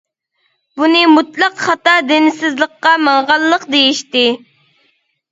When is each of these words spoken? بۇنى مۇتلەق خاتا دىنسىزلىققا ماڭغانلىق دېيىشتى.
بۇنى 0.79 1.01
مۇتلەق 1.09 1.59
خاتا 1.65 1.93
دىنسىزلىققا 2.11 2.93
ماڭغانلىق 3.09 3.67
دېيىشتى. 3.75 4.23